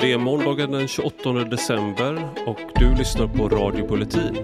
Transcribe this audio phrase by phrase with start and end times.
[0.00, 4.36] Det är måndagen den 28 december och du lyssnar på Radio Bulletin.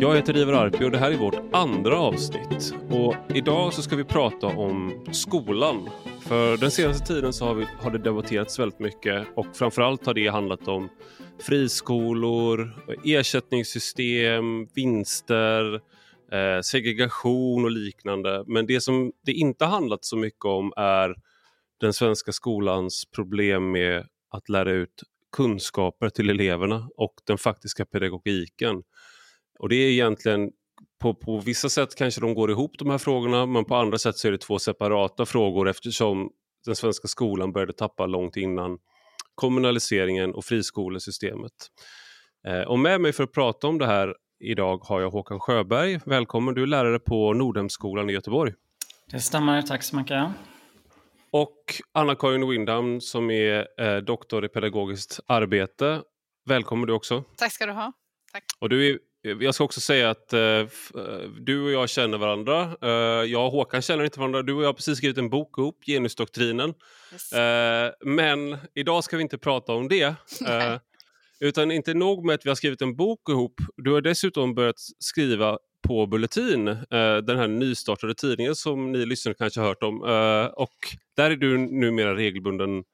[0.00, 2.74] Jag heter Ivar Arpi och det här är vårt andra avsnitt.
[2.90, 5.88] Och idag så ska vi prata om skolan.
[6.20, 10.14] För den senaste tiden så har, vi, har det debatterats väldigt mycket och framförallt har
[10.14, 10.88] det handlat om
[11.38, 12.72] friskolor,
[13.04, 15.74] ersättningssystem, vinster,
[16.32, 18.44] eh, segregation och liknande.
[18.46, 21.14] Men det som det inte handlat så mycket om är
[21.80, 25.02] den svenska skolans problem med att lära ut
[25.36, 28.82] kunskaper till eleverna och den faktiska pedagogiken.
[29.58, 30.50] Och det är egentligen
[31.00, 34.16] på, på vissa sätt kanske de går ihop de här frågorna men på andra sätt
[34.16, 36.30] så är det två separata frågor eftersom
[36.64, 38.78] den svenska skolan började tappa långt innan
[39.34, 41.52] kommunaliseringen och friskolesystemet.
[42.46, 46.00] Eh, och med mig för att prata om det här idag har jag Håkan Sjöberg.
[46.06, 48.52] Välkommen, du är lärare på Nordhemskolan i Göteborg.
[49.10, 50.28] Det stämmer, tack så mycket.
[51.32, 56.02] Och Anna-Karin Windham som är eh, doktor i pedagogiskt arbete.
[56.48, 57.24] Välkommen du också.
[57.36, 57.92] Tack ska du ha.
[58.32, 58.44] Tack.
[58.58, 58.98] Och du är,
[59.42, 60.66] jag ska också säga att eh,
[61.40, 62.76] du och jag känner varandra.
[62.82, 62.90] Eh,
[63.30, 64.42] jag och Håkan känner inte varandra.
[64.42, 66.74] Du och jag har precis skrivit en bok ihop, Genusdoktrinen.
[67.12, 67.32] Yes.
[67.32, 70.14] Eh, men idag ska vi inte prata om det.
[70.48, 70.78] Eh,
[71.48, 73.54] utan inte nog med att vi har skrivit en bok ihop.
[73.76, 75.58] Du har dessutom börjat skriva
[75.90, 80.04] på Bulletin, eh, den här nystartade tidningen som ni lyssnare kanske har hört om.
[80.04, 80.76] Eh, och
[81.16, 82.84] där är du numera regelbunden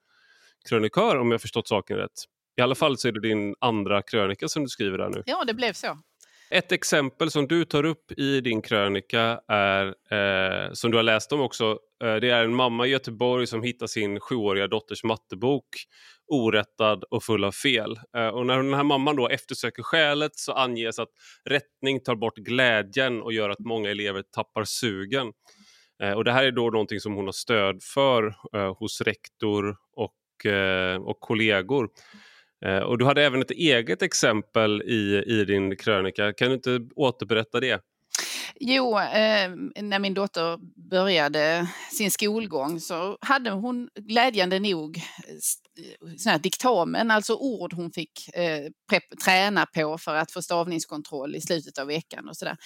[0.69, 2.23] krönikör om jag förstått saken rätt.
[2.57, 5.23] I alla fall så är det din andra krönika som du skriver där nu.
[5.25, 5.97] Ja, det blev så.
[6.49, 11.31] Ett exempel som du tar upp i din krönika är, eh, som du har läst
[11.31, 15.67] om också, eh, det är en mamma i Göteborg som hittar sin sjuåriga dotters mattebok
[16.27, 17.99] orättad och full av fel.
[18.17, 21.09] Eh, och när den här mamman då eftersöker skälet så anges att
[21.49, 25.33] rättning tar bort glädjen och gör att många elever tappar sugen.
[26.03, 29.77] Eh, och det här är då någonting som hon har stöd för eh, hos rektor
[29.95, 31.89] och, eh, och kollegor.
[32.65, 36.33] Eh, och du hade även ett eget exempel i, i din krönika.
[36.33, 37.81] Kan du inte återberätta det?
[38.59, 39.49] Jo, eh,
[39.81, 40.57] när min dotter
[40.89, 45.01] började sin skolgång så hade hon glädjande nog
[45.77, 48.71] Eh, sån här diktamen, alltså ord hon fick eh,
[49.25, 52.57] träna på för att få stavningskontroll i slutet av veckan och sådär.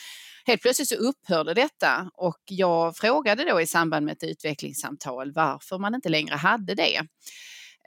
[0.46, 5.78] Helt plötsligt så upphörde detta och jag frågade då i samband med ett utvecklingssamtal varför
[5.78, 6.98] man inte längre hade det.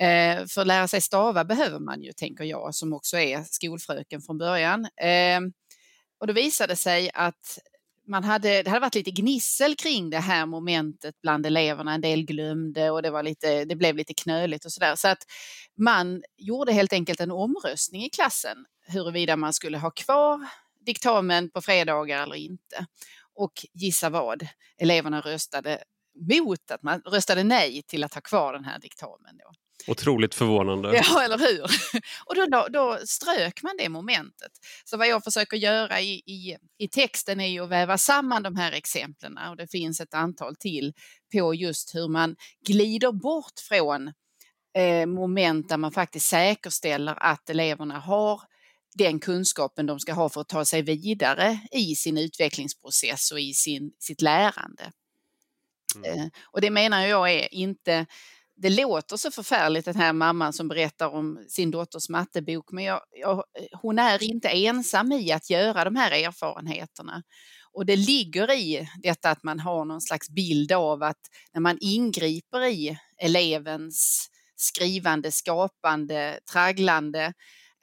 [0.01, 4.23] Eh, för att lära sig stava behöver man ju, tänker jag, som också är skolfröken
[4.23, 4.85] från början.
[4.85, 5.41] Eh,
[6.21, 7.59] och då visade det sig att
[8.07, 11.95] man hade, det hade varit lite gnissel kring det här momentet bland eleverna.
[11.95, 14.97] En del glömde och det, var lite, det blev lite knöligt och sådär.
[14.97, 15.27] Så att
[15.79, 18.57] man gjorde helt enkelt en omröstning i klassen
[18.87, 20.49] huruvida man skulle ha kvar
[20.87, 22.87] diktamen på fredagar eller inte.
[23.35, 24.49] Och gissa vad?
[24.79, 25.85] Eleverna röstade
[26.31, 29.39] mot att man röstade nej till att ha kvar den här diktamen.
[29.39, 29.53] Då.
[29.87, 30.97] Otroligt förvånande.
[30.97, 31.63] Ja, eller hur?
[32.27, 34.53] Och då, då, då, strök man det momentet.
[34.85, 38.57] Så vad jag försöker göra i, i, i texten är ju att väva samman de
[38.57, 40.93] här exemplen och det finns ett antal till
[41.33, 42.37] på just hur man
[42.67, 44.13] glider bort från
[44.79, 48.41] eh, moment där man faktiskt säkerställer att eleverna har
[48.95, 53.55] den kunskapen de ska ha för att ta sig vidare i sin utvecklingsprocess och i
[53.55, 54.93] sin, sitt lärande.
[55.97, 56.21] Mm.
[56.21, 58.07] Eh, och det menar jag är inte
[58.57, 63.01] det låter så förfärligt den här mamman som berättar om sin dotters mattebok men jag,
[63.11, 63.45] jag,
[63.83, 67.23] hon är inte ensam i att göra de här erfarenheterna.
[67.73, 71.21] Och det ligger i detta att man har någon slags bild av att
[71.53, 77.33] när man ingriper i elevens skrivande, skapande, tragglande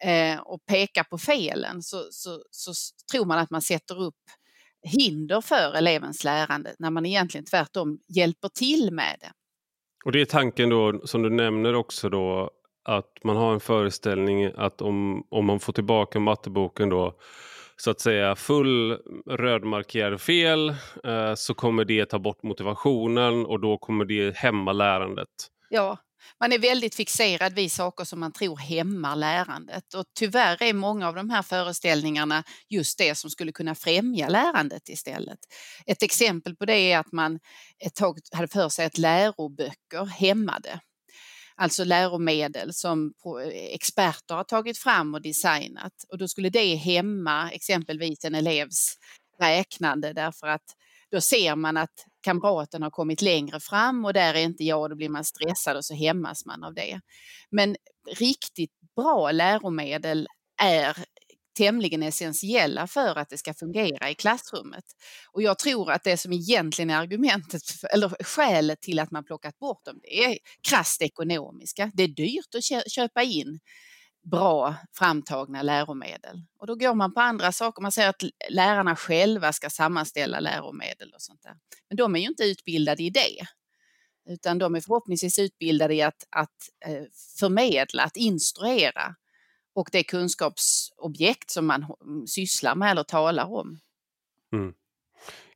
[0.03, 2.73] eh, och pekar på felen så, så, så
[3.11, 4.19] tror man att man sätter upp
[4.83, 9.31] hinder för elevens lärande när man egentligen tvärtom hjälper till med det.
[10.05, 12.49] Och det är tanken då som du nämner också då
[12.83, 17.17] att man har en föreställning att om, om man får tillbaka matteboken då
[17.77, 18.97] så att säga full
[19.29, 20.69] rödmarkerad fel
[21.03, 25.27] eh, så kommer det ta bort motivationen och då kommer det hämma lärandet.
[25.69, 25.97] Ja,
[26.39, 31.07] man är väldigt fixerad vid saker som man tror hämmar lärandet och tyvärr är många
[31.07, 35.39] av de här föreställningarna just det som skulle kunna främja lärandet istället.
[35.85, 37.39] Ett exempel på det är att man
[37.85, 40.79] ett tag hade för sig att läroböcker hämmade.
[41.55, 43.13] Alltså läromedel som
[43.43, 48.97] eh, experter har tagit fram och designat och då skulle det hämma exempelvis en elevs
[49.39, 50.75] räknande därför att
[51.11, 54.89] då ser man att kamraten har kommit längre fram och där är inte jag och
[54.89, 56.99] då blir man stressad och så hämmas man av det.
[57.51, 57.75] Men
[58.17, 60.27] riktigt bra läromedel
[60.61, 60.97] är
[61.57, 64.83] tämligen essentiella för att det ska fungera i klassrummet.
[65.31, 67.61] Och jag tror att det som egentligen är argumentet,
[67.93, 70.37] eller skälet till att man plockat bort dem, det är
[70.69, 71.91] krasst ekonomiska.
[71.93, 73.59] Det är dyrt att köpa in
[74.23, 76.43] bra framtagna läromedel.
[76.59, 77.81] Och då går man på andra saker.
[77.81, 81.55] Man säger att lärarna själva ska sammanställa läromedel och sånt där.
[81.89, 83.47] Men de är ju inte utbildade i det.
[84.29, 87.03] Utan de är förhoppningsvis utbildade i att, att eh,
[87.39, 89.15] förmedla, att instruera
[89.73, 91.85] och det kunskapsobjekt som man
[92.27, 93.79] sysslar med eller talar om.
[94.53, 94.73] Mm.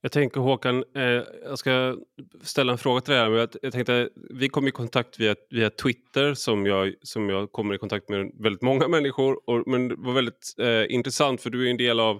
[0.05, 1.97] Jag tänker Håkan, eh, jag ska
[2.41, 3.31] ställa en fråga till dig.
[3.31, 7.75] Jag, jag tänkte, vi kom i kontakt via, via Twitter som jag, som jag kommer
[7.75, 9.49] i kontakt med väldigt många människor.
[9.49, 12.19] Och, men det var väldigt eh, intressant för du är en del av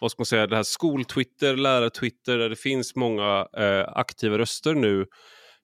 [0.00, 4.74] vad ska man säga, det här skol-Twitter, lärar-Twitter där det finns många eh, aktiva röster
[4.74, 5.06] nu.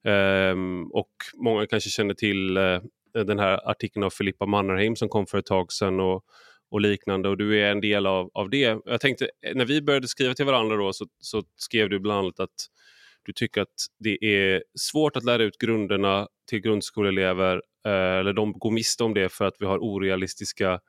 [0.04, 2.80] Ehm, och många kanske känner till eh,
[3.25, 6.00] den här artikeln av Filippa Mannerheim som kom för ett tag sedan.
[6.00, 6.25] Och,
[6.72, 8.78] och liknande och du är en del av, av det.
[8.84, 12.19] Jag tänkte, eh, när vi började skriva till varandra då så, så skrev du bland
[12.19, 12.69] annat att
[13.22, 18.52] du tycker att det är svårt att lära ut grunderna till grundskoleelever eh, eller de
[18.52, 20.80] går miste om det för att vi har orealistiska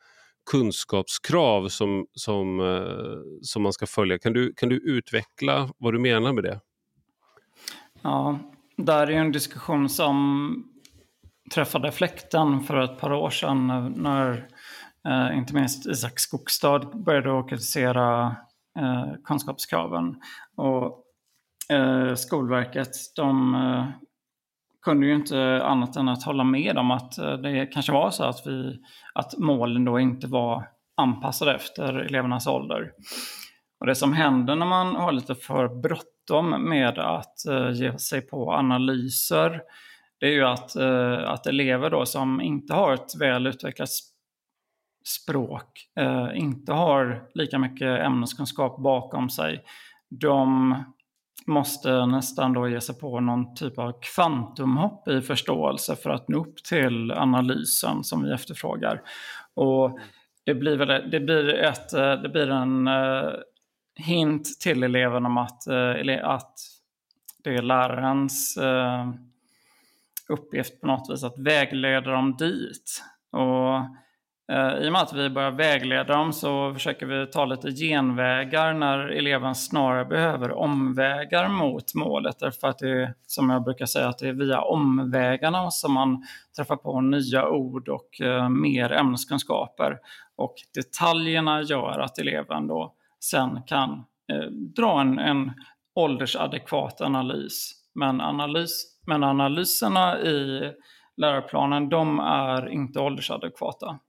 [0.52, 4.20] kunskapskrav som, som, eh, som man ska följa.
[4.20, 6.60] Kan du, kan du utveckla vad du menar med det?
[8.02, 8.40] Ja,
[8.78, 10.70] där är en diskussion som
[11.54, 14.48] träffade fläkten för ett par år sedan när
[15.08, 18.36] Eh, inte minst Isak Skogstad började kritisera
[18.80, 20.16] eh, kunskapskraven.
[20.56, 21.04] Och
[21.70, 23.86] eh, Skolverket de eh,
[24.82, 28.24] kunde ju inte annat än att hålla med om att eh, det kanske var så
[28.24, 28.80] att, vi,
[29.14, 32.92] att målen då inte var anpassade efter elevernas ålder.
[33.80, 38.22] Och det som händer när man har lite för bråttom med att eh, ge sig
[38.22, 39.62] på analyser,
[40.20, 43.90] det är ju att, eh, att elever då som inte har ett väl utvecklat
[45.04, 49.64] språk eh, inte har lika mycket ämneskunskap bakom sig,
[50.10, 50.76] de
[51.46, 56.38] måste nästan då ge sig på någon typ av kvantumhopp i förståelse för att nå
[56.38, 59.02] upp till analysen som vi efterfrågar.
[59.54, 60.00] Och
[60.46, 63.32] det blir, väl, det blir, ett, eh, det blir en eh,
[63.96, 66.54] hint till eleven om att, eh, att
[67.44, 68.58] det är lärarens
[70.30, 73.04] uppgift på något vis att vägleda dem dit.
[73.32, 74.03] Och
[74.52, 78.74] Eh, I och med att vi börjar vägleda dem så försöker vi ta lite genvägar
[78.74, 82.40] när eleven snarare behöver omvägar mot målet.
[82.40, 86.24] Därför att det är, som jag brukar säga, att det är via omvägarna som man
[86.56, 90.00] träffar på nya ord och eh, mer ämneskunskaper.
[90.36, 93.92] Och detaljerna gör att eleven då sen kan
[94.32, 95.52] eh, dra en, en
[95.96, 97.72] åldersadekvat analys.
[97.96, 98.86] Men, analys.
[99.08, 100.72] men analyserna i
[101.18, 104.00] läroplanen, de är inte åldersadekvata.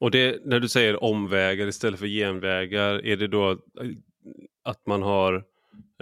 [0.00, 3.58] Och det, när du säger omvägar istället för genvägar, är det då
[4.64, 5.44] att man har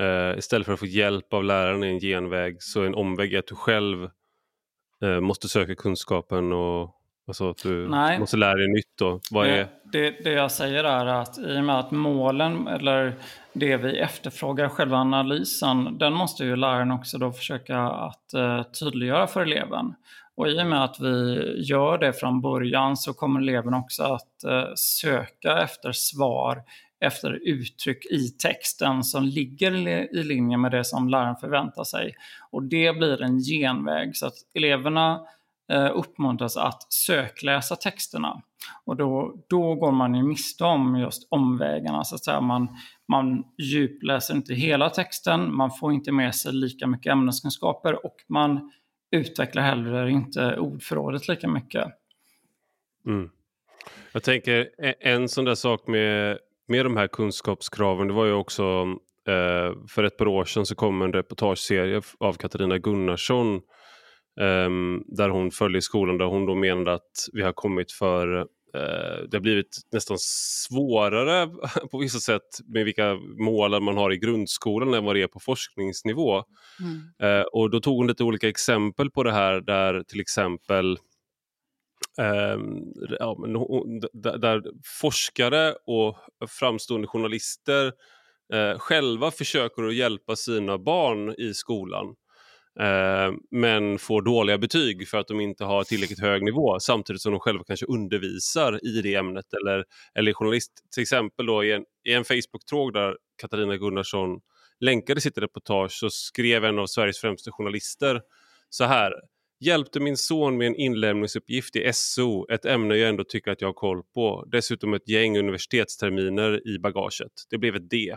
[0.00, 3.37] eh, istället för att få hjälp av läraren i en genväg så är en omväg
[3.37, 4.11] att du själv
[5.02, 6.91] eh, måste söka kunskapen och
[7.26, 8.19] alltså att du Nej.
[8.19, 9.20] måste lära dig nytt då?
[9.31, 9.69] Vad är...
[9.93, 13.14] det, det jag säger är att i och med att målen eller
[13.52, 19.26] det vi efterfrågar, själva analysen, den måste ju läraren också då försöka att eh, tydliggöra
[19.26, 19.94] för eleven.
[20.37, 21.39] Och i och med att vi
[21.69, 26.63] gör det från början så kommer eleven också att eh, söka efter svar
[27.01, 32.14] efter uttryck i texten som ligger i linje med det som läraren förväntar sig.
[32.50, 35.21] Och det blir en genväg så att eleverna
[35.73, 38.43] eh, uppmuntras att sökläsa texterna.
[38.85, 42.05] Och då, då går man ju miste om just omvägarna.
[42.05, 42.41] Så att säga.
[42.41, 42.69] Man,
[43.09, 48.71] man djupläser inte hela texten, man får inte med sig lika mycket ämneskunskaper och man
[49.14, 51.85] utvecklar heller inte ordförrådet lika mycket.
[53.06, 53.30] Mm.
[54.12, 58.33] Jag tänker e- en sån där sak med, med de här kunskapskraven, det var ju
[58.33, 58.62] också
[59.28, 63.54] eh, för ett par år sedan så kom en reportageserie av Katarina Gunnarsson
[64.40, 64.71] eh,
[65.06, 68.47] där hon följde skolan där hon då menade att vi har kommit för
[69.28, 71.50] det har blivit nästan svårare
[71.90, 75.40] på vissa sätt med vilka mål man har i grundskolan än vad det är på
[75.40, 76.45] forskningsnivå.
[76.81, 77.40] Mm.
[77.40, 80.99] Eh, och då tog hon lite olika exempel på det här där till exempel
[82.21, 82.93] ehm,
[84.12, 84.62] där,
[85.00, 86.16] forskare och
[86.49, 87.93] framstående journalister
[88.52, 92.24] eh, själva försöker att hjälpa sina barn i skolan Eh,
[92.81, 97.33] Eh, men får dåliga betyg för att de inte har tillräckligt hög nivå samtidigt som
[97.33, 100.73] de själva kanske undervisar i det ämnet eller, eller journalist.
[100.95, 104.40] Till exempel då i en, i en Facebook-tråg där Katarina Gunnarsson
[104.81, 108.23] länkade sitt reportage så skrev en av Sveriges främsta journalister
[108.71, 109.12] så här.
[109.61, 113.69] Hjälpte min son med en inlämningsuppgift i SO, ett ämne jag ändå tycker att jag
[113.69, 114.45] har koll på.
[114.52, 117.33] Dessutom ett gäng universitetsterminer i bagaget.
[117.50, 118.16] Det blev ett D.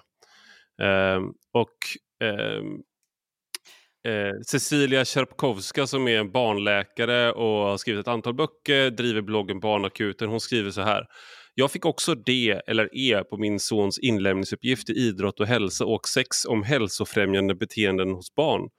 [0.82, 1.78] Um, och
[2.60, 2.84] um,
[4.08, 10.30] eh, Cecilia Kärpkowska som är barnläkare och har skrivit ett antal böcker, driver bloggen Barnakuten.
[10.30, 11.06] Hon skriver så här.
[11.54, 16.08] Jag fick också D eller E på min sons inlämningsuppgift i idrott och hälsa och
[16.08, 18.70] sex om hälsofrämjande beteenden hos barn.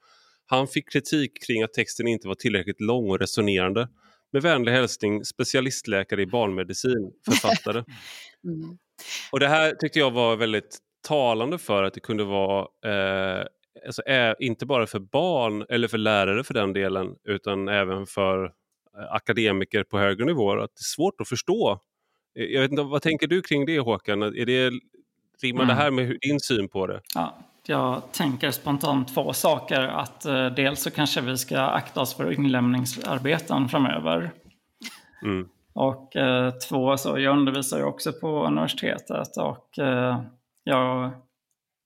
[0.45, 3.87] Han fick kritik kring att texten inte var tillräckligt lång och resonerande.
[4.31, 7.83] Med vänlig hälsning specialistläkare i barnmedicin, författare.
[8.43, 8.77] mm.
[9.31, 13.45] Och Det här tyckte jag var väldigt talande för att det kunde vara eh,
[13.85, 18.45] alltså, är, inte bara för barn eller för lärare för den delen utan även för
[18.45, 21.79] eh, akademiker på högre nivåer att det är svårt att förstå.
[22.39, 24.23] Eh, jag vet inte, vad tänker du kring det Håkan?
[24.23, 24.71] Är det,
[25.41, 25.67] rimmar mm.
[25.67, 27.01] det här med din syn på det?
[27.15, 29.81] Ja, jag tänker spontant två saker.
[29.81, 34.31] Att eh, dels så kanske vi ska akta oss för inlämningsarbeten framöver.
[35.23, 35.49] Mm.
[35.73, 40.21] Och eh, två, så jag undervisar ju också på universitetet och eh,
[40.63, 41.11] jag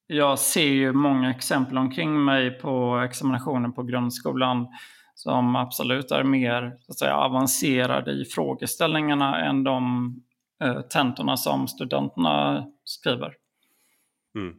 [0.08, 4.68] jag ser ju många exempel omkring mig på examinationen på grundskolan
[5.16, 10.16] som absolut är mer så att säga, avancerade i frågeställningarna än de
[10.64, 13.34] eh, tentorna som studenterna skriver.
[14.36, 14.56] Mm.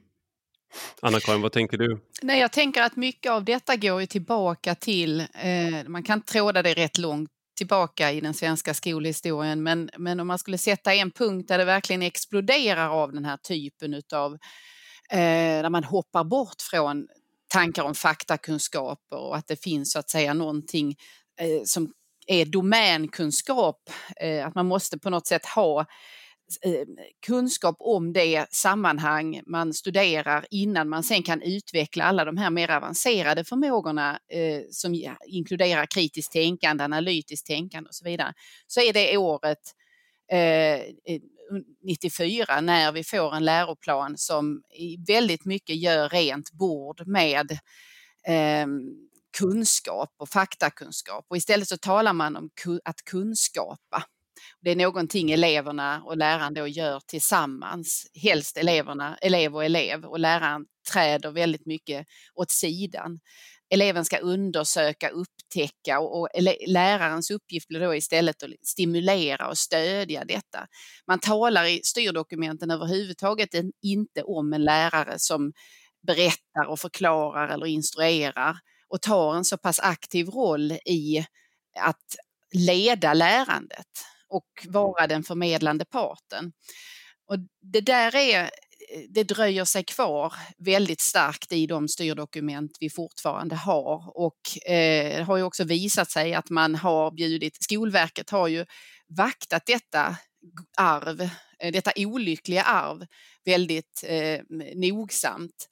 [1.03, 2.01] Anna-Karin, vad tänker du?
[2.23, 6.63] Nej, jag tänker att mycket av detta går ju tillbaka till, eh, man kan tråda
[6.63, 11.11] det rätt långt tillbaka i den svenska skolhistorien, men, men om man skulle sätta en
[11.11, 14.39] punkt där det verkligen exploderar av den här typen utav
[15.13, 17.09] när där man hoppar bort från
[17.49, 20.97] tankar om faktakunskaper och att det finns så att säga någonting
[21.41, 21.93] eh, som
[22.27, 26.87] är domänkunskap, eh, att man måste på något sätt ha eh,
[27.27, 32.71] kunskap om det sammanhang man studerar innan man sen kan utveckla alla de här mer
[32.71, 38.33] avancerade förmågorna eh, som inkluderar kritiskt tänkande, analytiskt tänkande och så vidare,
[38.67, 39.61] så är det året
[40.33, 41.21] eh, eh
[41.83, 44.63] 94 när vi får en läroplan som
[45.07, 47.51] väldigt mycket gör rent bord med
[48.29, 48.67] eh,
[49.39, 51.27] kunskap och faktakunskap.
[51.29, 52.51] Och istället så talar man om
[52.85, 54.05] att kunskapa.
[54.61, 60.05] Det är någonting eleverna och läraren då gör tillsammans, helst eleverna, elev och elev.
[60.05, 63.21] Och läraren träder väldigt mycket åt sidan.
[63.71, 65.09] Eleven ska undersöka,
[65.55, 66.29] upptäcka och, och
[66.67, 70.67] lärarens uppgift blir då istället att stimulera och stödja detta.
[71.07, 73.51] Man talar i styrdokumenten överhuvudtaget
[73.83, 75.53] inte om en lärare som
[76.07, 78.57] berättar och förklarar eller instruerar
[78.89, 81.27] och tar en så pass aktiv roll i
[81.79, 82.17] att
[82.53, 83.87] leda lärandet
[84.29, 86.53] och vara den förmedlande parten.
[87.27, 87.37] Och
[87.73, 88.51] det där är
[89.09, 94.19] det dröjer sig kvar väldigt starkt i de styrdokument vi fortfarande har.
[94.19, 98.65] Och eh, det har ju också visat sig att man har bjudit, Skolverket har ju
[99.19, 100.17] vaktat detta
[100.79, 101.21] arv,
[101.59, 103.07] eh, detta olyckliga arv
[103.45, 104.41] väldigt eh,
[104.75, 105.69] nogsamt.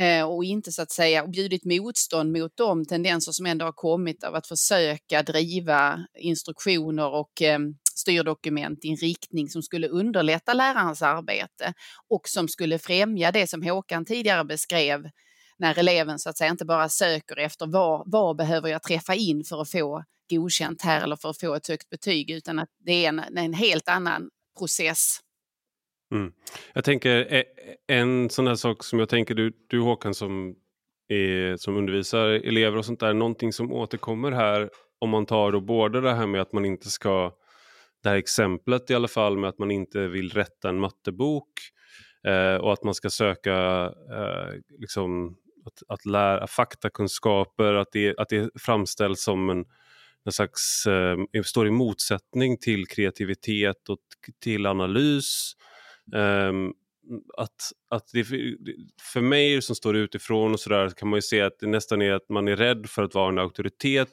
[0.00, 4.24] Eh, och inte så att säga bjudit motstånd mot de tendenser som ändå har kommit
[4.24, 7.58] av att försöka driva instruktioner och eh,
[7.98, 11.74] styrdokument i en riktning som skulle underlätta lärarens arbete
[12.08, 15.10] och som skulle främja det som Håkan tidigare beskrev
[15.58, 19.44] när eleven så att säga inte bara söker efter vad, vad behöver jag träffa in
[19.44, 23.04] för att få godkänt här eller för att få ett högt betyg utan att det
[23.04, 25.20] är en, en helt annan process.
[26.14, 26.32] Mm.
[26.72, 27.44] Jag tänker e, e,
[27.86, 30.54] en sån här sak som jag tänker du, du Håkan som,
[31.08, 35.60] är, som undervisar elever och sånt där, någonting som återkommer här om man tar då
[35.60, 37.32] både det här med att man inte ska
[38.06, 41.48] det här exemplet i alla fall med att man inte vill rätta en mattebok
[42.26, 48.28] eh, och att man ska söka eh, liksom, att, att lära faktakunskaper, att det, att
[48.28, 49.64] det framställs som en,
[50.24, 53.98] en slags, eh, står i motsättning till kreativitet och
[54.42, 55.52] till analys.
[56.14, 56.72] Um,
[57.36, 58.24] att, att det,
[59.00, 62.12] för mig som står utifrån och sådär kan man ju se att det nästan är
[62.12, 64.08] att man är rädd för att vara en auktoritet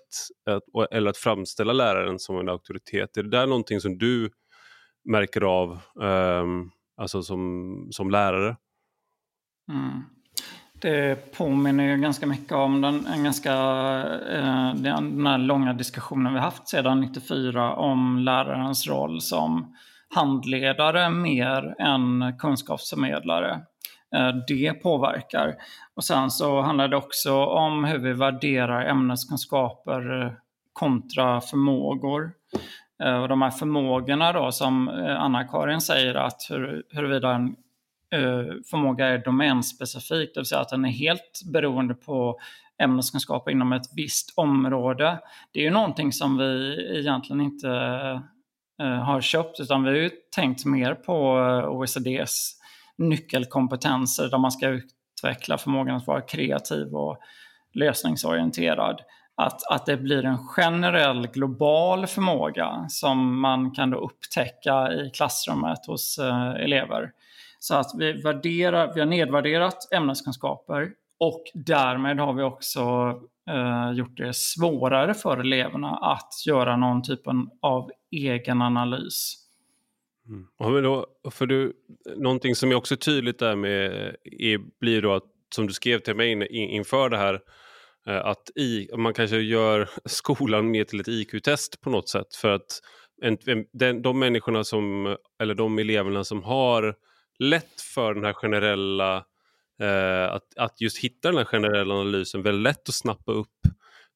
[0.49, 3.17] att, eller att framställa läraren som en auktoritet.
[3.17, 4.29] Är det där någonting som du
[5.05, 8.55] märker av um, alltså som, som lärare?
[9.69, 10.03] Mm.
[10.73, 13.53] Det påminner ju ganska mycket om den, en ganska,
[14.31, 19.75] eh, den här långa diskussionen vi haft sedan 94 om lärarens roll som
[20.15, 23.61] handledare mer än kunskapsförmedlare.
[24.15, 25.55] Eh, det påverkar.
[25.95, 30.31] Och sen så handlar det också om hur vi värderar ämneskunskaper eh,
[30.73, 32.31] kontra förmågor.
[33.03, 34.89] Eh, och de här förmågorna då som
[35.19, 37.55] Anna-Karin säger att hur, huruvida en
[38.69, 42.39] förmåga är domänspecifik, det vill säga att den är helt beroende på
[42.77, 45.19] ämneskunskaper inom ett visst område.
[45.51, 47.67] Det är ju någonting som vi egentligen inte
[48.81, 52.51] Eh, har köpt, utan vi har ju tänkt mer på eh, OECDs
[52.97, 57.17] nyckelkompetenser där man ska utveckla förmågan att vara kreativ och
[57.73, 59.01] lösningsorienterad.
[59.35, 65.85] Att, att det blir en generell global förmåga som man kan då upptäcka i klassrummet
[65.87, 67.11] hos eh, elever.
[67.59, 70.89] Så att vi, värderar, vi har nedvärderat ämneskunskaper
[71.27, 72.81] och därmed har vi också
[73.49, 77.21] eh, gjort det svårare för eleverna att göra någon typ
[77.61, 79.35] av egen analys.
[80.27, 80.47] Mm.
[80.57, 81.73] Ja, men då, för du,
[82.17, 85.23] någonting som är också tydligt där med eh, är, blir då att,
[85.55, 87.39] som du skrev till mig in, inför det här,
[88.07, 92.35] eh, att i, man kanske gör skolan mer till ett IQ-test på något sätt.
[92.35, 92.81] För att
[93.21, 93.37] en,
[93.73, 96.95] den, de människorna som, eller de eleverna som har
[97.39, 99.23] lätt för den här generella, eh,
[99.79, 103.59] Eh, att, att just hitta den här generella analysen, väldigt lätt att snappa upp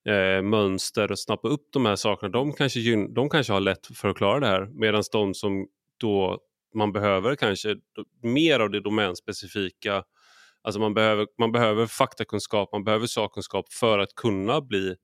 [0.10, 2.80] eh, mönster och snappa upp de här sakerna, de kanske,
[3.16, 4.66] de kanske har lätt för att klara det här.
[4.66, 6.40] Medan de som då
[6.74, 7.76] man behöver kanske
[8.24, 10.04] mer av det domänspecifika.
[10.62, 14.96] Alltså man behöver, man behöver faktakunskap, man behöver sakkunskap för att kunna bli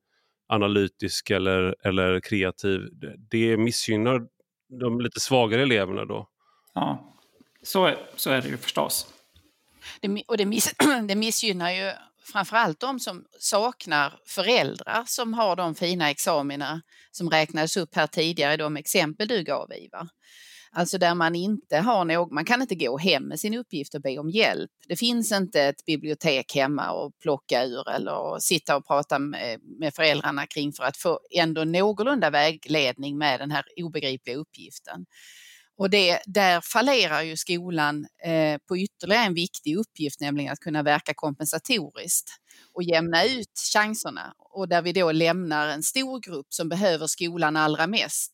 [0.48, 2.82] analytisk eller, eller kreativ.
[3.30, 4.22] Det missgynnar
[4.80, 6.30] de lite svagare eleverna då.
[6.74, 7.16] Ja,
[7.64, 9.13] så är, så är det ju förstås.
[10.02, 10.74] Det, och det, miss,
[11.08, 11.92] det missgynnar ju
[12.32, 18.54] framförallt de som saknar föräldrar som har de fina examina som räknades upp här tidigare
[18.54, 20.08] i de exempel du gav Ivar.
[20.76, 24.02] Alltså där man inte har någon, man kan inte gå hem med sin uppgift och
[24.02, 24.72] be om hjälp.
[24.88, 29.60] Det finns inte ett bibliotek hemma och plocka ur eller sitta och prata med, eh,
[29.80, 35.06] med föräldrarna kring för att få ändå någorlunda vägledning med den här obegripliga uppgiften.
[35.78, 40.84] Och det, där fallerar ju skolan eh, på ytterligare en viktig uppgift, nämligen att kunna
[40.84, 42.30] verka kompensatoriskt
[42.74, 44.34] och jämna ut chanserna.
[44.40, 48.32] Och där vi då lämnar en stor grupp som behöver skolan allra mest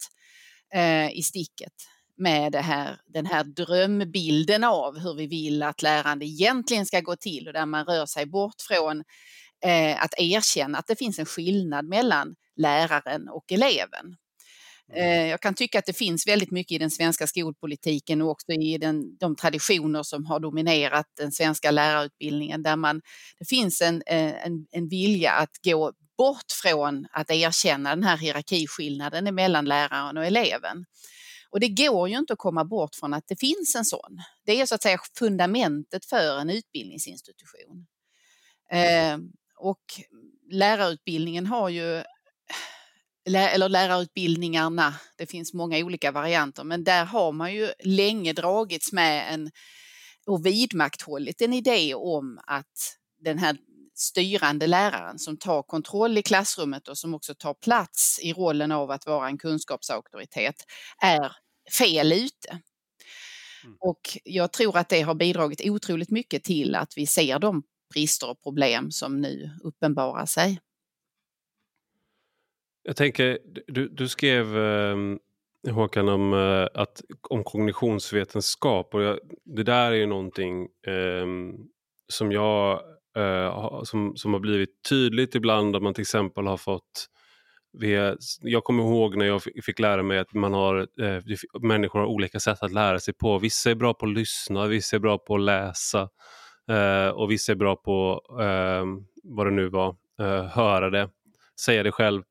[0.74, 1.74] eh, i sticket
[2.18, 7.16] med det här, den här drömbilden av hur vi vill att lärande egentligen ska gå
[7.16, 9.04] till och där man rör sig bort från
[9.66, 14.16] eh, att erkänna att det finns en skillnad mellan läraren och eleven.
[14.94, 15.04] Mm.
[15.04, 18.52] Eh, jag kan tycka att det finns väldigt mycket i den svenska skolpolitiken och också
[18.52, 23.02] i den, de traditioner som har dominerat den svenska lärarutbildningen där man,
[23.40, 28.18] det finns en, eh, en, en vilja att gå bort från att erkänna den här
[28.18, 30.86] hierarkiskillnaden mellan läraren och eleven.
[31.52, 34.22] Och det går ju inte att komma bort från att det finns en sån.
[34.46, 37.86] Det är så att säga fundamentet för en utbildningsinstitution.
[38.72, 39.18] Eh,
[39.58, 39.84] och
[40.52, 42.04] lärarutbildningen har ju
[43.26, 49.34] eller lärarutbildningarna, det finns många olika varianter, men där har man ju länge dragits med
[49.34, 49.52] en
[50.28, 53.58] och vidmakthållit en idé om att den här
[53.96, 58.92] styrande läraren som tar kontroll i klassrummet och som också tar plats i rollen av
[58.92, 60.56] att vara en kunskapsauktoritet
[61.02, 61.32] är
[61.78, 62.50] fel ute.
[63.64, 63.78] Mm.
[63.80, 68.30] Och jag tror att det har bidragit otroligt mycket till att vi ser de brister
[68.30, 70.60] och problem som nu uppenbarar sig.
[72.90, 74.96] Jag tänker, du, du skrev eh,
[75.74, 81.26] Håkan om, eh, att, om kognitionsvetenskap och jag, det där är ju någonting eh,
[82.08, 82.82] som jag
[83.18, 87.10] eh, som, som har blivit tydligt ibland att man till exempel har fått
[88.42, 91.24] jag kommer ihåg när jag fick lära mig att man har, eh,
[91.62, 93.40] människor har olika sätt att lära sig på.
[93.40, 96.10] Vissa är bra på att lyssna, vissa är bra på att läsa
[96.72, 101.10] eh, och vissa är bra på, ehm, vad det nu var, eh, höra det,
[101.66, 102.24] säga det själv.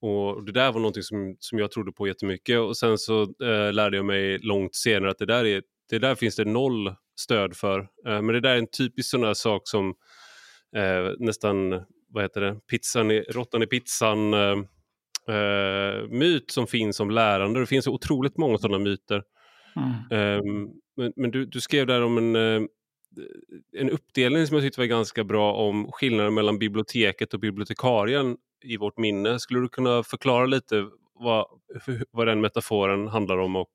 [0.00, 3.72] Och Det där var någonting som, som jag trodde på jättemycket och sen så eh,
[3.72, 7.56] lärde jag mig långt senare att det där, är, det där finns det noll stöd
[7.56, 7.78] för.
[7.80, 9.94] Eh, men det där är en typisk sån där sak som
[10.76, 11.70] eh, nästan,
[12.08, 14.56] vad heter det, pizzan i, råttan i pizzan eh,
[15.28, 17.60] eh, myt som finns om lärande.
[17.60, 19.22] Det finns otroligt många sådana myter.
[19.76, 20.40] Mm.
[20.40, 22.66] Um, men, men du, du, skrev där om en, uh,
[23.72, 28.76] en uppdelning som jag tyckte var ganska bra om skillnaden mellan biblioteket och bibliotekarien i
[28.76, 29.38] vårt minne.
[29.38, 31.46] Skulle du kunna förklara lite vad,
[32.10, 33.74] vad den metaforen handlar om och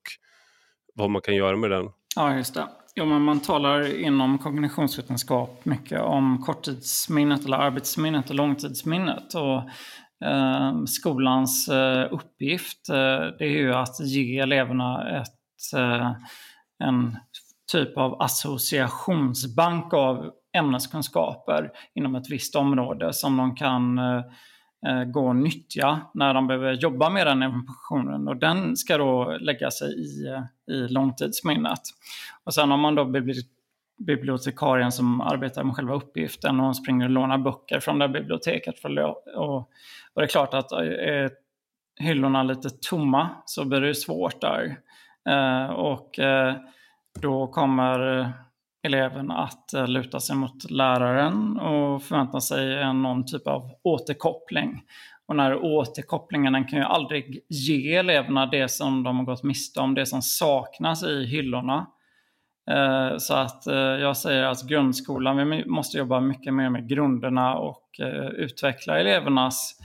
[0.94, 1.90] vad man kan göra med den?
[2.16, 2.68] Ja, just det.
[2.94, 9.34] Ja, men man talar inom kognitionsvetenskap mycket om korttidsminnet eller arbetsminnet och långtidsminnet.
[9.34, 9.58] Och
[10.28, 16.12] eh, skolans eh, uppgift eh, det är ju att ge eleverna ett, eh,
[16.84, 17.18] en
[17.72, 24.22] typ av associationsbank av ämneskunskaper inom ett visst område som de kan eh,
[24.88, 28.28] Eh, gå och nyttja när de behöver jobba med den informationen.
[28.28, 31.82] Och den ska då lägga sig i, eh, i långtidsminnet.
[32.44, 33.06] Och sen om man då
[33.98, 38.80] bibliotekarien som arbetar med själva uppgiften och hon springer och lånar böcker från det biblioteket.
[38.80, 39.68] För, och,
[40.16, 41.32] och det är klart att eh, är
[42.00, 44.78] hyllorna lite tomma så blir det svårt där.
[45.30, 46.56] Eh, och eh,
[47.22, 48.34] då kommer
[48.84, 54.82] eleven att eh, luta sig mot läraren och förvänta sig någon typ av återkoppling.
[55.26, 59.44] Och den här återkopplingen den kan ju aldrig ge eleverna det som de har gått
[59.44, 61.88] miste om, det som saknas i hyllorna.
[62.72, 67.56] Eh, så att eh, jag säger att grundskolan, vi måste jobba mycket mer med grunderna
[67.56, 67.88] och
[68.34, 69.78] utveckla elevernas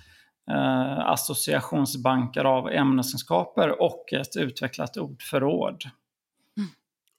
[0.98, 5.84] associationsbanker av ämneskunskaper och ett utvecklat ordförråd.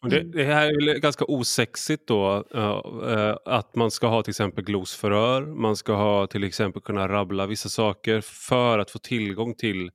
[0.10, 4.64] Det, det, här är väl ganska osexigt då, uh, att man ska ha till exempel
[4.64, 9.92] glosförhör, man ska ha till exempel kunna rabbla vissa saker för att få tillgång till,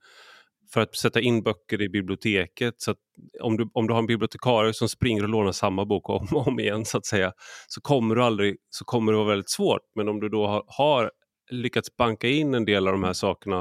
[0.72, 2.74] för att sätta in böcker i biblioteket.
[2.76, 2.94] Så
[3.40, 6.46] om, du, om du har en bibliotekarie som springer och lånar samma bok om och
[6.46, 7.32] om igen så att säga,
[7.68, 9.82] så kommer, du aldrig, så kommer det vara väldigt svårt.
[9.94, 11.10] Men om du då har, har
[11.50, 13.60] lyckats banka in en del av de här sakerna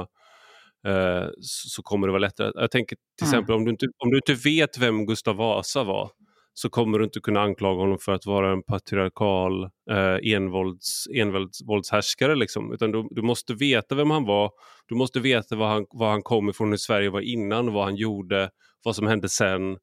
[0.88, 2.52] uh, så, så, kommer det vara lättare.
[2.54, 3.34] Jag tänker till mm.
[3.34, 6.10] exempel om du, inte, om du inte vet vem Gustav Vasa var,
[6.54, 12.34] så kommer du inte kunna anklaga honom för att vara en patriarkal eh, envålds, envåldshärskare.
[12.34, 12.72] Liksom.
[12.72, 14.50] Utan du, du, måste veta vem han var,
[14.88, 17.96] du måste veta var han, var han kom ifrån, hur Sverige var innan, vad han
[17.96, 18.50] gjorde,
[18.84, 19.78] vad som hände sen.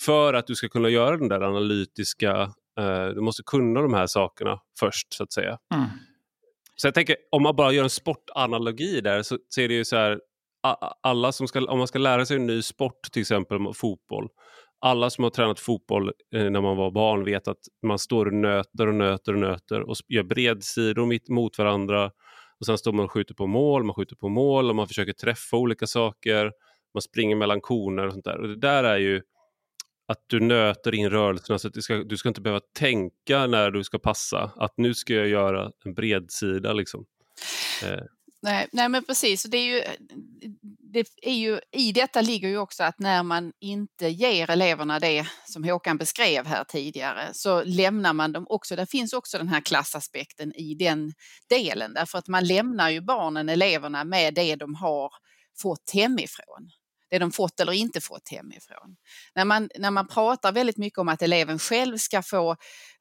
[0.00, 2.32] För att du ska kunna göra den där analytiska,
[2.80, 5.58] eh, du måste kunna de här sakerna först så att säga.
[5.74, 5.86] Mm.
[6.76, 9.84] Så jag tänker, om man bara gör en sportanalogi där så, så är det ju
[9.84, 10.20] så här,
[11.02, 14.28] alla som ska, om man ska lära sig en ny sport, till exempel fotboll,
[14.80, 18.32] alla som har tränat fotboll eh, när man var barn vet att man står och
[18.32, 22.10] nöter och nöter och nöter och gör bredsidor mitt mot varandra.
[22.60, 25.12] Och Sen står man och skjuter på mål, man skjuter på mål och man försöker
[25.12, 26.52] träffa olika saker.
[26.94, 28.40] Man springer mellan koner och sånt där.
[28.40, 29.22] Och det där är ju
[30.08, 33.70] att du nöter in rörelserna så att du ska, du ska inte behöva tänka när
[33.70, 34.50] du ska passa.
[34.56, 37.06] Att nu ska jag göra en bredsida liksom.
[37.84, 38.04] Eh.
[38.42, 39.42] Nej, nej, men precis.
[39.42, 39.82] Det är ju,
[40.92, 45.26] det är ju, I detta ligger ju också att när man inte ger eleverna det
[45.44, 48.76] som Håkan beskrev här tidigare så lämnar man dem också.
[48.76, 51.12] Det finns också den här klassaspekten i den
[51.48, 55.10] delen därför att man lämnar ju barnen, eleverna med det de har
[55.62, 56.70] fått hemifrån
[57.10, 58.96] det de fått eller inte fått hemifrån.
[59.34, 62.56] När man, när man pratar väldigt mycket om att eleven själv ska få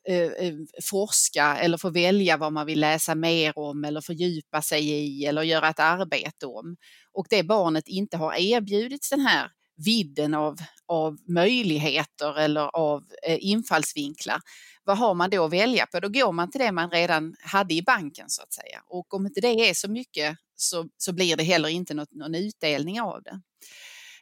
[0.09, 0.53] eh, eh,
[0.89, 5.41] forska eller få välja vad man vill läsa mer om eller fördjupa sig i eller
[5.41, 6.77] göra ett arbete om
[7.13, 9.51] och det barnet inte har erbjudits den här
[9.85, 10.55] vidden av,
[10.87, 14.41] av möjligheter eller av eh, infallsvinklar,
[14.83, 15.99] vad har man då att välja på?
[15.99, 18.81] Då går man till det man redan hade i banken så att säga.
[18.87, 22.35] Och om inte det är så mycket så, så blir det heller inte något, någon
[22.35, 23.41] utdelning av det.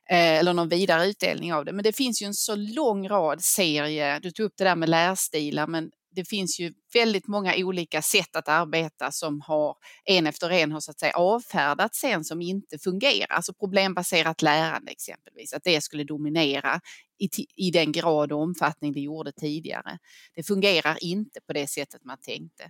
[0.10, 1.74] Eh, eller någon vidare utdelning av det.
[1.74, 4.90] Men det finns ju en så lång rad serier, du tog upp det där med
[4.90, 10.50] lärstilar, men det finns ju väldigt många olika sätt att arbeta som har en efter
[10.50, 13.36] en har så att säga avfärdats sen som inte fungerar.
[13.36, 16.80] Alltså problembaserat lärande exempelvis, att det skulle dominera
[17.20, 19.98] i, i den grad och omfattning det gjorde tidigare.
[20.36, 22.70] Det fungerar inte på det sättet man tänkte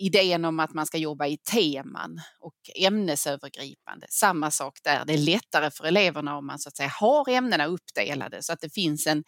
[0.00, 4.06] idén om att man ska jobba i teman och ämnesövergripande.
[4.10, 7.66] Samma sak där, det är lättare för eleverna om man så att säga har ämnena
[7.66, 9.24] uppdelade så att det finns en,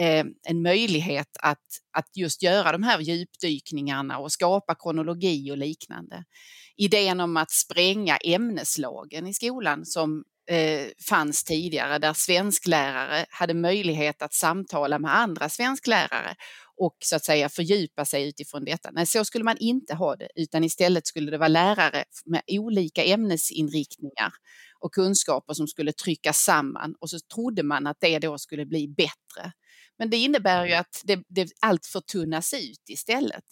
[0.00, 6.24] eh, en möjlighet att, att just göra de här djupdykningarna och skapa kronologi och liknande.
[6.76, 14.22] Idén om att spränga ämneslagen i skolan som eh, fanns tidigare där svensklärare hade möjlighet
[14.22, 16.36] att samtala med andra svensklärare
[16.80, 18.90] och så att säga fördjupa sig utifrån detta.
[18.92, 23.04] Nej, så skulle man inte ha det, utan istället skulle det vara lärare med olika
[23.04, 24.32] ämnesinriktningar
[24.80, 28.88] och kunskaper som skulle tryckas samman och så trodde man att det då skulle bli
[28.88, 29.52] bättre.
[29.98, 33.44] Men det innebär ju att det, det allt förtunnas ut istället.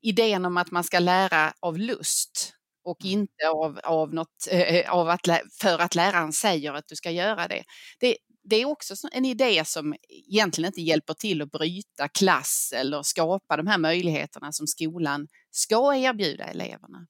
[0.00, 3.20] Idén om att man ska lära av lust och mm.
[3.20, 5.28] inte av, av, något, äh, av att,
[5.60, 7.64] för att läraren säger att du ska göra det.
[8.00, 9.94] det det är också en idé som
[10.28, 15.96] egentligen inte hjälper till att bryta klass eller skapa de här möjligheterna som skolan ska
[15.96, 17.06] erbjuda eleverna.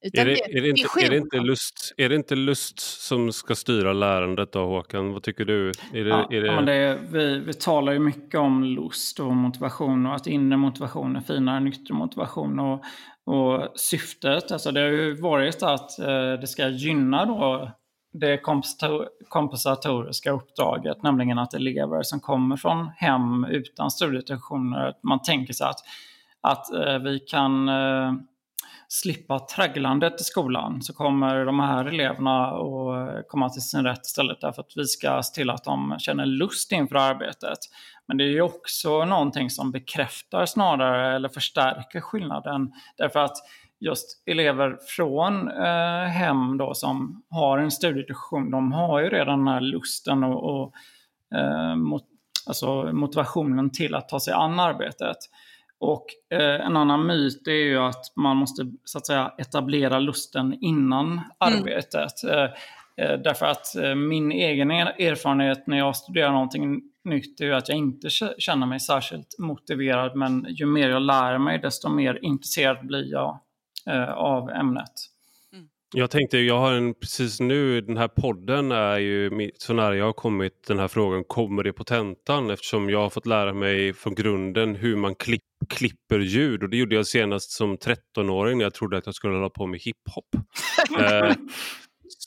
[0.00, 0.24] Är det, är,
[0.62, 4.66] det inte, är, det inte lust, är det inte lust som ska styra lärandet då
[4.66, 5.12] Håkan?
[5.12, 5.68] Vad tycker du?
[5.68, 6.46] Är det, ja, är det...
[6.46, 10.56] Ja, det är, vi, vi talar ju mycket om lust och motivation och att inre
[10.56, 12.58] motivation är finare än yttre motivation.
[12.58, 12.84] Och,
[13.26, 17.70] och syftet, alltså det har ju varit att eh, det ska gynna då
[18.20, 18.40] det
[19.28, 25.80] kompensatoriska uppdraget, nämligen att elever som kommer från hem utan studietraditioner, man tänker sig att,
[26.40, 28.12] att eh, vi kan eh,
[28.88, 34.06] slippa tragglandet i skolan så kommer de här eleverna att eh, komma till sin rätt
[34.06, 37.58] istället därför att vi ska se till att de känner lust inför arbetet.
[38.08, 43.36] Men det är ju också någonting som bekräftar snarare eller förstärker skillnaden därför att
[43.80, 49.48] just elever från eh, hem då som har en studietradition, de har ju redan den
[49.48, 50.72] här lusten och, och
[51.38, 52.04] eh, mot,
[52.46, 55.16] alltså motivationen till att ta sig an arbetet.
[55.80, 56.06] Och
[56.38, 61.06] eh, en annan myt är ju att man måste så att säga etablera lusten innan
[61.06, 61.24] mm.
[61.38, 62.24] arbetet.
[62.24, 62.44] Eh,
[63.04, 67.68] eh, därför att eh, min egen erfarenhet när jag studerar någonting nytt är ju att
[67.68, 72.86] jag inte känner mig särskilt motiverad men ju mer jag lär mig desto mer intresserad
[72.86, 73.40] blir jag
[74.14, 74.92] av ämnet.
[75.94, 80.04] Jag tänkte, jag har en precis nu, den här podden är ju så nära jag
[80.04, 82.50] har kommit den här frågan, kommer det på tentan?
[82.50, 86.76] Eftersom jag har fått lära mig från grunden hur man klipp, klipper ljud och det
[86.76, 90.34] gjorde jag senast som 13-åring när jag trodde att jag skulle hålla på med hiphop.
[91.00, 91.34] eh,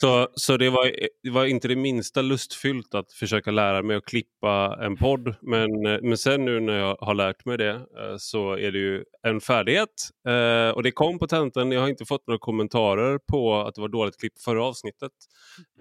[0.01, 0.91] så, så det, var,
[1.23, 5.35] det var inte det minsta lustfyllt att försöka lära mig att klippa en podd.
[5.41, 8.79] Men, eh, men sen nu när jag har lärt mig det eh, så är det
[8.79, 9.89] ju en färdighet.
[10.27, 11.71] Eh, och det kom på tentan.
[11.71, 15.11] Jag har inte fått några kommentarer på att det var dåligt klipp förra avsnittet.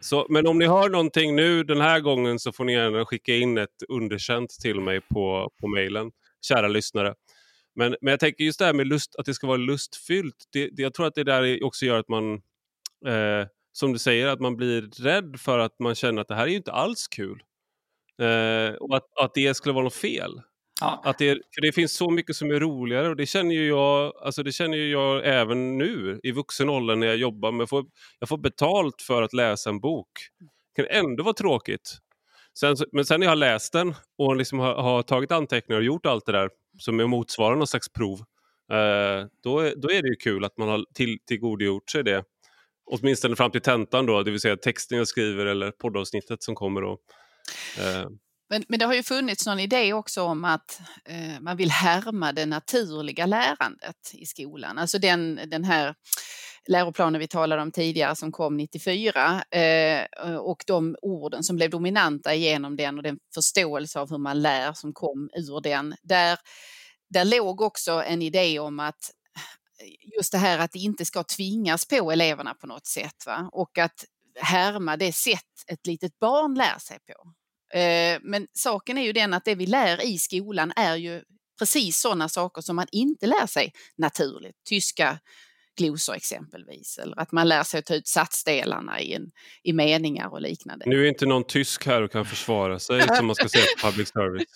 [0.01, 3.35] Så, men om ni har någonting nu den här gången så får ni gärna skicka
[3.35, 6.11] in ett underkänt till mig på, på mejlen,
[6.47, 7.15] kära lyssnare.
[7.75, 10.45] Men, men jag tänker just det här med lust, att det ska vara lustfyllt.
[10.53, 12.33] Det, det, jag tror att det där också gör att man
[13.07, 16.43] eh, som du säger, att man blir rädd för att man känner att det här
[16.43, 17.43] är ju inte alls kul.
[18.23, 20.41] Eh, och att, att det skulle vara något fel.
[20.81, 21.03] Ja.
[21.05, 24.13] Att det, för det finns så mycket som är roligare och det känner ju jag,
[24.23, 27.53] alltså det känner ju jag även nu i vuxen ålder när jag jobbar.
[27.53, 27.85] Men jag får,
[28.19, 30.09] jag får betalt för att läsa en bok.
[30.77, 31.99] Det kan ändå vara tråkigt.
[32.59, 35.85] Sen, men sen när jag har läst den och liksom har, har, tagit anteckningar och
[35.85, 38.19] gjort allt det där som är motsvarande någon slags prov.
[38.73, 42.25] Eh, då, då är det ju kul att man har till, tillgodogjort sig det
[42.91, 46.81] åtminstone fram till tentan då, det vill säga texten jag skriver eller poddavsnittet som kommer.
[46.81, 46.99] Då.
[47.79, 48.09] Eh.
[48.51, 52.33] Men, men det har ju funnits någon idé också om att eh, man vill härma
[52.33, 54.79] det naturliga lärandet i skolan.
[54.79, 55.95] Alltså den, den här
[56.69, 62.35] läroplanen vi talade om tidigare som kom 94 eh, och de orden som blev dominanta
[62.35, 65.95] genom den och den förståelse av hur man lär som kom ur den.
[66.03, 66.39] Där,
[67.11, 69.11] där låg också en idé om att
[70.17, 73.27] just det här att det inte ska tvingas på eleverna på något sätt.
[73.27, 73.51] Va?
[73.53, 74.05] Och att
[74.41, 77.33] härma det sätt ett litet barn lär sig på.
[77.79, 81.23] Eh, men saken är ju den att det vi lär i skolan är ju
[81.59, 84.57] precis sådana saker som man inte lär sig naturligt.
[84.69, 85.19] Tyska
[85.79, 89.31] glosor exempelvis, eller att man lär sig att ta ut satsdelarna i, en,
[89.63, 90.85] i meningar och liknande.
[90.89, 93.87] Nu är inte någon tysk här och kan försvara sig som man ska säga på
[93.87, 94.53] public service.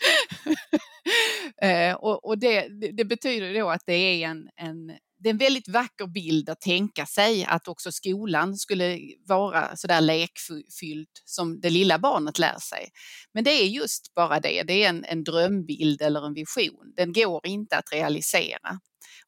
[1.63, 4.93] eh, och, och det, det, betyder då att det är en, en
[5.25, 9.87] det är en väldigt vacker bild att tänka sig att också skolan skulle vara så
[9.87, 12.89] där lekfylld som det lilla barnet lär sig.
[13.35, 16.93] Men det är just bara det, det är en, en drömbild eller en vision.
[16.97, 18.79] Den går inte att realisera.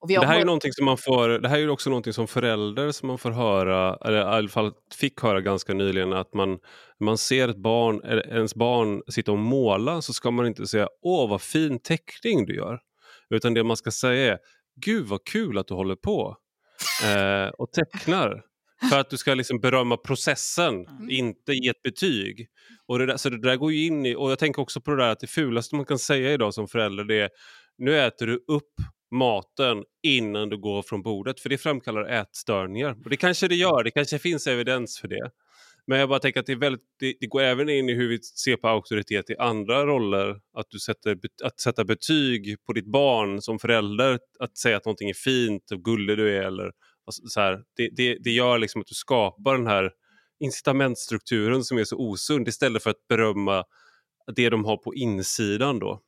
[0.09, 3.09] det här är någonting som man får, det här är också någonting som förälder som
[3.09, 6.59] man får höra, eller i alla fall fick höra ganska nyligen, att man,
[7.01, 11.31] man ser ett barn, ens barn sitta och måla så ska man inte säga åh
[11.31, 12.81] vad fin teckning du gör.
[13.31, 14.39] Utan det man ska säga är
[14.85, 16.37] gud vad kul att du håller på
[17.05, 18.43] eh, och tecknar.
[18.91, 21.11] För att du ska liksom berömma processen, mm.
[21.11, 22.49] inte ge ett betyg.
[22.87, 24.91] Och det där, så det där går ju in i, och jag tänker också på
[24.91, 27.31] det där att det fulaste man kan säga idag som förälder det är
[27.79, 28.73] nu äter du upp
[29.11, 32.97] maten innan du går från bordet för det framkallar ätstörningar.
[33.05, 35.31] Och det kanske det gör, det kanske finns evidens för det.
[35.87, 38.09] Men jag bara tänker att det, är väldigt, det, det, går även in i hur
[38.09, 40.41] vi ser på auktoritet i andra roller.
[40.53, 45.11] Att, du sätter, att sätta betyg på ditt barn som förälder, att säga att någonting
[45.11, 46.43] är fint och gullig du är.
[46.43, 46.73] Eller,
[47.07, 49.91] alltså så här, det, det, det gör liksom att du skapar den här
[50.41, 53.65] incitamentstrukturen som är så osund istället för att berömma
[54.37, 55.79] det de har på insidan.
[55.79, 56.01] Då.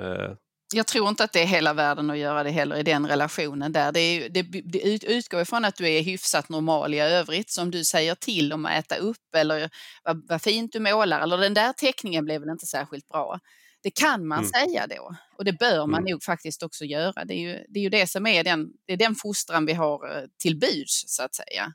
[0.00, 0.32] Eh,
[0.74, 3.72] jag tror inte att det är hela världen att göra det heller i den relationen
[3.72, 3.92] där.
[3.92, 7.84] Det, är, det, det utgår ifrån att du är hyfsat normal i övrigt som du
[7.84, 9.70] säger till om att äta upp eller
[10.04, 13.38] vad, vad fint du målar eller den där teckningen blev väl inte särskilt bra.
[13.82, 14.50] Det kan man mm.
[14.50, 16.10] säga då och det bör man mm.
[16.10, 17.24] nog faktiskt också göra.
[17.24, 19.72] Det är ju det, är ju det som är den, det är den fostran vi
[19.72, 21.72] har eh, till buds så att säga.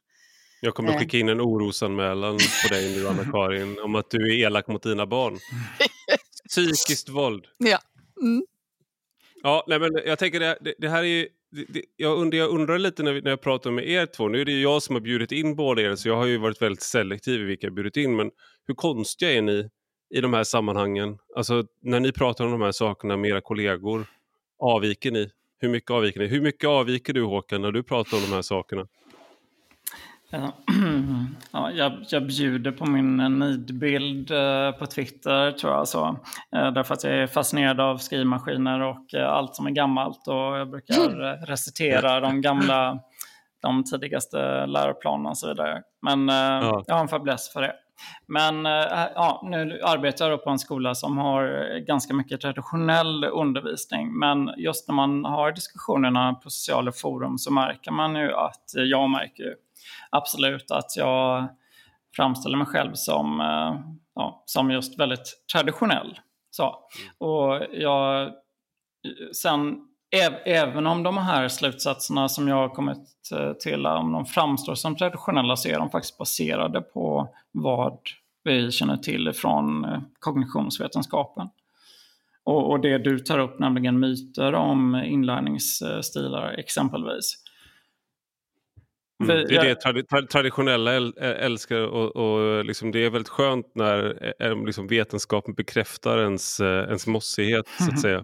[0.62, 1.00] Jag kommer att eh.
[1.00, 5.08] skicka in en orosanmälan på dig nu Anna-Karin om att du är elak mot dina
[5.08, 5.40] barn.
[6.50, 7.46] Psykiskt våld.
[7.58, 7.80] Ja.
[8.22, 8.44] Mm.
[9.43, 11.28] Ja, nej, men jag tänker det, det, det här är ju,
[11.67, 14.41] det, jag, undrar, jag undrar lite när, vi, när jag pratar med er två, nu
[14.41, 16.62] är det ju jag som har bjudit in båda er så jag har ju varit
[16.62, 18.32] väldigt selektiv i vilka jag bjudit in men
[18.67, 19.69] hur konstiga är ni
[20.15, 21.17] i de här sammanhangen?
[21.36, 24.06] Alltså när ni pratar om de här sakerna med era kollegor,
[24.60, 25.30] avviker ni?
[25.60, 26.28] hur mycket avviker ni?
[26.28, 28.88] Hur mycket avviker du Håkan när du pratar om de här sakerna?
[31.52, 35.88] Ja, jag, jag bjuder på min nidbild eh, på Twitter tror jag.
[35.88, 36.20] Så.
[36.56, 40.28] Eh, därför att jag är fascinerad av skrivmaskiner och eh, allt som är gammalt.
[40.28, 43.00] Och jag brukar recitera de gamla,
[43.62, 45.82] de tidigaste läroplanerna och så vidare.
[46.02, 46.84] Men ja.
[46.88, 47.74] jag har en fäbless för det.
[48.28, 48.65] Men
[49.15, 54.20] ja, nu arbetar jag på en skola som har ganska mycket traditionell undervisning.
[54.20, 59.10] Men just när man har diskussionerna på sociala forum så märker man ju att jag
[59.10, 59.56] märker
[60.10, 61.48] absolut att jag
[62.15, 63.80] framställer mig själv som, eh,
[64.15, 66.20] ja, som just väldigt traditionell.
[66.52, 66.76] Så.
[67.18, 68.32] Och jag,
[69.36, 69.76] sen,
[70.46, 74.96] även om de här slutsatserna som jag har kommit eh, till, om de framstår som
[74.96, 78.00] traditionella, så är de faktiskt baserade på vad
[78.44, 81.50] vi känner till från eh, kognitionsvetenskapen.
[82.44, 87.44] Och, och det du tar upp, nämligen myter om inlärningsstilar exempelvis.
[89.23, 94.65] Mm, det är det tradi traditionella älskar och, och liksom det är väldigt skönt när
[94.65, 98.23] liksom vetenskapen bekräftar ens, ens mossighet så att säga.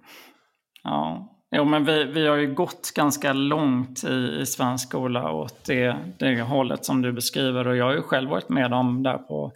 [0.83, 5.65] Ja, jo, men vi, vi har ju gått ganska långt i, i svensk skola åt
[5.65, 9.17] det, det hållet som du beskriver och jag har ju själv varit med om där
[9.17, 9.51] på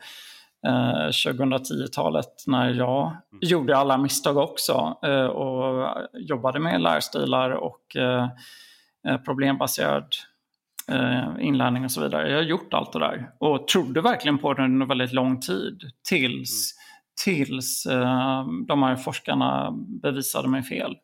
[0.67, 3.17] eh, 2010-talet när jag mm.
[3.41, 8.27] gjorde alla misstag också eh, och jobbade med lärstilar och eh,
[9.25, 10.07] problembaserad
[10.91, 12.29] eh, inlärning och så vidare.
[12.29, 15.81] Jag har gjort allt det där och trodde verkligen på det under väldigt lång tid
[16.09, 16.75] tills,
[17.25, 17.45] mm.
[17.45, 19.71] tills eh, de här forskarna
[20.01, 20.95] bevisade mig fel.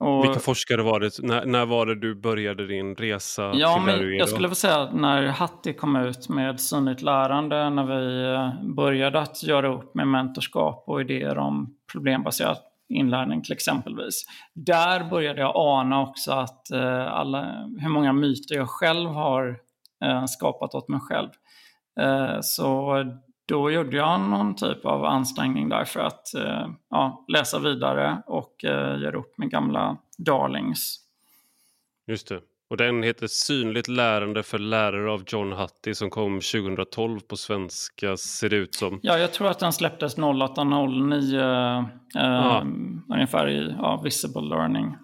[0.00, 1.10] Och, Vilka forskare var det?
[1.22, 3.52] När, när var det du började din resa?
[3.54, 8.32] Ja, men jag skulle vilja säga när Hatti kom ut med synligt lärande, när vi
[8.34, 14.24] eh, började att göra upp med mentorskap och idéer om problembaserat inlärning till exempelvis.
[14.54, 17.42] Där började jag ana också att eh, alla,
[17.78, 19.60] hur många myter jag själv har
[20.04, 21.30] eh, skapat åt mig själv.
[22.00, 23.04] Eh, så
[23.48, 28.64] då gjorde jag någon typ av ansträngning där för att eh, ja, läsa vidare och
[28.64, 30.98] eh, göra upp med gamla darlings.
[32.06, 32.40] Just det.
[32.70, 38.16] Och den heter Synligt lärande för lärare av John Hattie som kom 2012 på svenska
[38.16, 39.00] ser det ut som.
[39.02, 41.40] Ja, jag tror att den släpptes 0809
[42.16, 42.64] eh,
[43.14, 44.96] ungefär i ja, Visible Learning.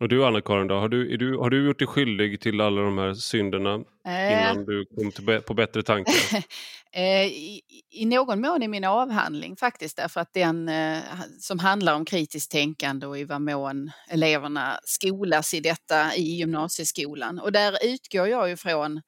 [0.00, 2.98] Och du Anna-Karin, då, har, du, du, har du gjort dig skyldig till alla de
[2.98, 3.74] här synderna
[4.06, 4.32] äh...
[4.32, 6.14] innan du kom till, på bättre tankar?
[6.92, 7.60] Eh, I,
[7.90, 10.98] I, någon mån i min avhandling faktiskt därför att den eh,
[11.40, 17.38] som handlar om kritiskt tänkande och i vad mån eleverna skolas i detta i gymnasieskolan.
[17.38, 19.00] Och där utgår jag ju från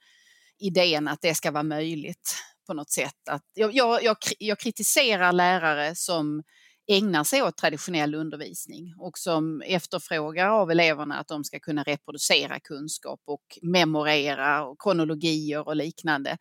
[0.59, 3.29] idén att det ska vara möjligt på något sätt.
[3.31, 6.43] Att jag, jag, jag, jag kritiserar lärare som
[6.87, 12.61] ägnar sig åt traditionell undervisning och som efterfrågar av eleverna att de ska kunna reproducera
[12.61, 16.39] kunskap och memorera och kronologier och liknande.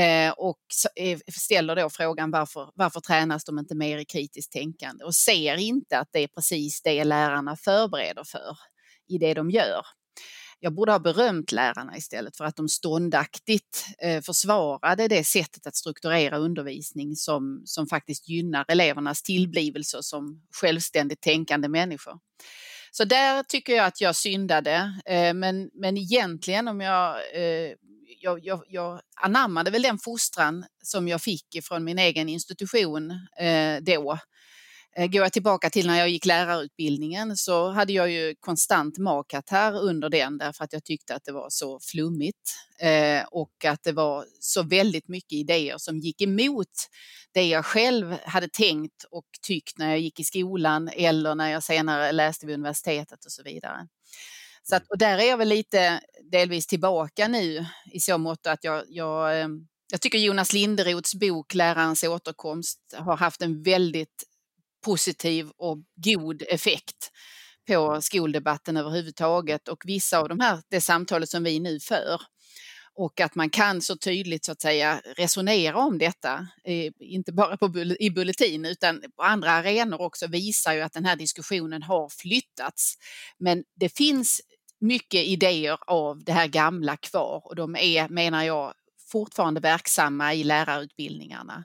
[0.00, 0.60] Eh, och
[0.96, 5.56] eh, ställer då frågan varför, varför tränas de inte mer i kritiskt tänkande och ser
[5.56, 8.56] inte att det är precis det lärarna förbereder för
[9.08, 9.84] i det de gör.
[10.64, 15.76] Jag borde ha berömt lärarna istället för att de ståndaktigt eh, försvarade det sättet att
[15.76, 22.18] strukturera undervisning som, som faktiskt gynnar elevernas tillblivelse som självständigt tänkande människor.
[22.90, 27.72] Så där tycker jag att jag syndade, eh, men, men egentligen om jag eh,
[28.20, 33.76] jag, jag, jag anammade väl den fostran som jag fick från min egen institution eh,
[33.80, 34.18] då.
[34.96, 39.50] Eh, går jag tillbaka till när jag gick lärarutbildningen så hade jag ju konstant makat
[39.50, 43.82] här under den därför att jag tyckte att det var så flummigt eh, och att
[43.82, 46.88] det var så väldigt mycket idéer som gick emot
[47.32, 51.62] det jag själv hade tänkt och tyckt när jag gick i skolan eller när jag
[51.62, 53.88] senare läste vid universitetet och så vidare.
[54.62, 56.00] Så att, och där är jag väl lite
[56.32, 59.48] delvis tillbaka nu i så mått att jag, jag, eh,
[59.92, 64.24] jag tycker Jonas Linderoths bok Lärarens återkomst har haft en väldigt
[64.84, 67.10] positiv och god effekt
[67.68, 72.20] på skoldebatten överhuvudtaget och vissa av de här, det samtalet som vi nu för
[72.96, 77.56] och att man kan så tydligt så att säga resonera om detta, eh, inte bara
[77.56, 82.08] på, i Bulletin utan på andra arenor också visar ju att den här diskussionen har
[82.08, 82.94] flyttats.
[83.38, 84.40] Men det finns
[84.80, 88.74] mycket idéer av det här gamla kvar och de är, menar jag,
[89.12, 91.64] fortfarande verksamma i lärarutbildningarna.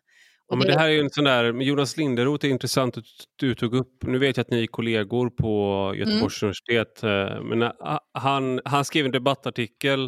[0.50, 3.04] Ja, men det här är en sån där, Jonas Linderoth är intressant att
[3.36, 4.04] du tog upp.
[4.04, 6.48] Nu vet jag att ni är kollegor på Göteborgs mm.
[6.50, 7.04] universitet.
[7.04, 10.06] Eh, men eh, han, han skrev en debattartikel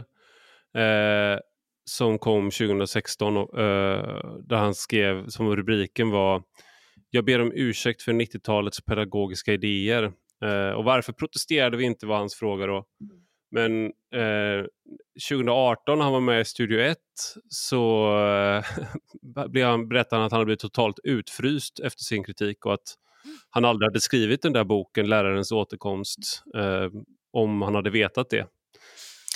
[0.77, 1.39] eh,
[1.85, 3.43] som kom 2016 eh,
[4.43, 6.43] där han skrev som rubriken var
[7.09, 10.11] Jag ber om ursäkt för 90-talets pedagogiska idéer
[10.45, 12.85] Eh, och varför protesterade vi inte var hans fråga då.
[13.51, 14.65] Men eh,
[15.29, 16.97] 2018 när han var med i Studio 1
[17.49, 22.73] så eh, han, berättade han att han hade blivit totalt utfryst efter sin kritik och
[22.73, 22.95] att
[23.49, 26.89] han aldrig hade skrivit den där boken, Lärarens återkomst, eh,
[27.33, 28.47] om han hade vetat det.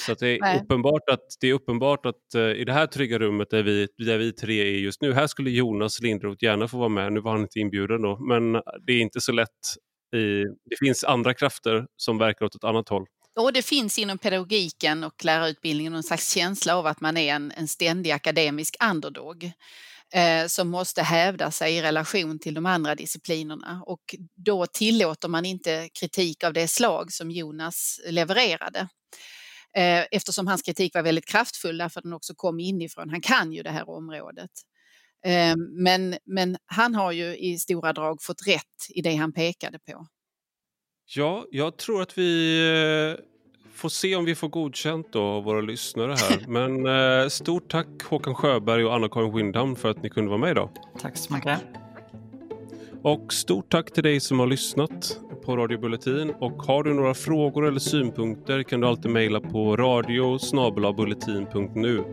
[0.06, 3.50] Så det, är uppenbart att, det är uppenbart att uh, i det här trygga rummet
[3.50, 6.90] där vi, där vi tre är just nu, här skulle Jonas Lindroth gärna få vara
[6.90, 7.14] med.
[7.14, 8.54] Nu var han inte inbjuden då, men
[8.88, 9.50] det är inte så lätt.
[10.16, 13.06] I, det finns andra krafter som verkar åt ett annat håll.
[13.36, 17.52] Och det finns inom pedagogiken och lärarutbildningen någon slags känsla av att man är en,
[17.52, 19.52] en ständig akademisk underdog
[20.14, 25.46] eh, som måste hävda sig i relation till de andra disciplinerna och då tillåter man
[25.46, 28.80] inte kritik av det slag som Jonas levererade.
[29.78, 33.10] Eh, eftersom hans kritik var väldigt kraftfull därför att den också kom inifrån.
[33.10, 34.52] Han kan ju det här området.
[35.26, 39.80] Eh, men, men han har ju i stora drag fått rätt i det han pekade
[39.80, 40.08] på.
[41.08, 42.60] Ja, jag tror att vi
[43.18, 43.24] eh,
[43.74, 46.46] får se om vi får godkänt då av våra lyssnare här.
[46.48, 50.70] Men stort tack Håkan Sjöberg och Anna-Karin Windham för att ni kunde vara med idag.
[51.02, 51.60] Tack så mycket.
[53.02, 56.34] Och stort tack till dig som har lyssnat på Radio Bulletin.
[56.40, 60.40] Och har du några frågor eller synpunkter kan du alltid mejla på radio
[60.96, 62.04] bulletin.nu.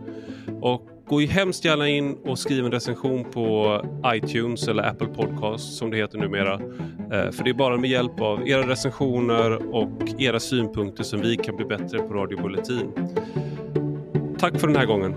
[0.61, 5.91] Och gå hemskt gärna in och skriv en recension på iTunes eller Apple Podcast som
[5.91, 6.53] det heter numera.
[6.53, 11.35] Eh, för det är bara med hjälp av era recensioner och era synpunkter som vi
[11.37, 12.91] kan bli bättre på Radio Bulletin.
[14.39, 15.13] Tack för den här gången.